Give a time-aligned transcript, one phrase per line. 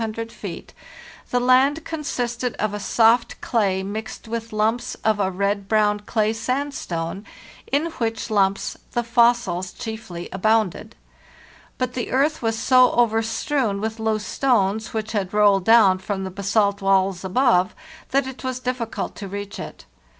[0.01, 0.73] Se about 500 or 600 feet
[1.29, 6.33] the land consisted of a soft clay mixed with lumps of a red brown clay
[6.33, 7.23] sandstone,
[7.71, 10.95] in which lumps the fossils chiefly abounded.
[11.77, 16.31] But the earth was so overstrewn with loose stones, which had rolled down from the
[16.31, 17.75] basalt walls above,
[18.09, 19.85] that it was difficult to reach it.